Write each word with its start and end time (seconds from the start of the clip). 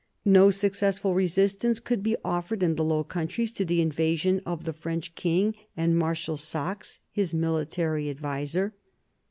No 0.25 0.49
successful 0.49 1.13
resistance 1.13 1.79
could 1.79 2.01
be 2.01 2.15
offered 2.25 2.63
in 2.63 2.73
the 2.73 2.83
Low 2.83 3.03
Countries 3.03 3.51
to 3.51 3.63
the 3.63 3.81
invasion 3.81 4.41
of 4.47 4.63
the 4.63 4.73
French 4.73 5.13
king 5.13 5.53
and 5.77 5.95
Marshal 5.95 6.37
Saxe, 6.37 7.01
his 7.11 7.35
military 7.35 8.09
adviser. 8.09 8.73